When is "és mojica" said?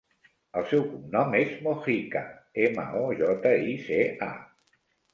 1.41-2.25